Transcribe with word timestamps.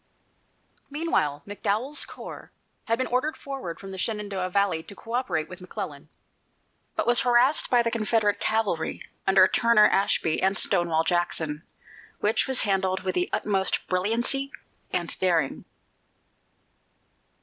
Meanwhile, 0.89 1.43
McDowell's 1.45 2.05
corps 2.05 2.51
had 2.85 2.97
been 2.97 3.05
ordered 3.05 3.37
forward 3.37 3.79
from 3.79 3.91
the 3.91 3.99
Shenandoah 3.99 4.49
valley 4.49 4.81
to 4.81 4.95
coöperate 4.95 5.47
with 5.47 5.61
McClellan, 5.61 6.09
but 6.95 7.05
was 7.05 7.19
harassed 7.19 7.69
by 7.69 7.83
the 7.83 7.91
Confederate 7.91 8.39
cavalry 8.39 9.03
under 9.27 9.47
Turner 9.47 9.85
Ashby 9.85 10.41
and 10.41 10.57
Stonewall 10.57 11.03
Jackson, 11.03 11.61
which 12.19 12.47
was 12.47 12.63
handled 12.63 13.03
with 13.03 13.13
the 13.13 13.29
utmost 13.31 13.81
brilliancy 13.89 14.51
and 14.91 15.15
daring. 15.19 15.65